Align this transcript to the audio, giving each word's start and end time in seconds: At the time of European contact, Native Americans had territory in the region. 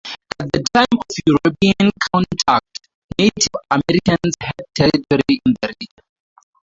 At 0.39 0.49
the 0.51 0.63
time 0.73 0.87
of 0.93 1.05
European 1.27 1.91
contact, 2.11 2.87
Native 3.19 3.49
Americans 3.69 4.33
had 4.41 4.53
territory 4.73 5.39
in 5.45 5.53
the 5.61 5.67
region. 5.67 6.03